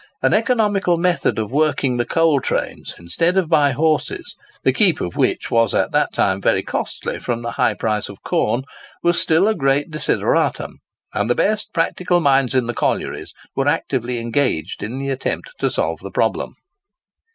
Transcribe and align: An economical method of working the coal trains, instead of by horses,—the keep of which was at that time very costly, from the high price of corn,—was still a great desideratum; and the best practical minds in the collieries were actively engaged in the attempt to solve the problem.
An 0.23 0.33
economical 0.33 0.97
method 0.97 1.37
of 1.37 1.51
working 1.51 1.97
the 1.97 2.07
coal 2.07 2.39
trains, 2.41 2.95
instead 2.97 3.37
of 3.37 3.47
by 3.49 3.71
horses,—the 3.73 4.73
keep 4.73 4.99
of 4.99 5.15
which 5.15 5.51
was 5.51 5.75
at 5.75 5.91
that 5.91 6.11
time 6.11 6.41
very 6.41 6.63
costly, 6.63 7.19
from 7.19 7.43
the 7.43 7.51
high 7.51 7.75
price 7.75 8.09
of 8.09 8.23
corn,—was 8.23 9.21
still 9.21 9.47
a 9.47 9.53
great 9.53 9.91
desideratum; 9.91 10.79
and 11.13 11.29
the 11.29 11.35
best 11.35 11.71
practical 11.71 12.19
minds 12.19 12.55
in 12.55 12.65
the 12.65 12.73
collieries 12.73 13.31
were 13.55 13.67
actively 13.67 14.17
engaged 14.17 14.81
in 14.81 14.97
the 14.97 15.11
attempt 15.11 15.51
to 15.59 15.69
solve 15.69 15.99
the 15.99 16.09
problem. 16.09 16.55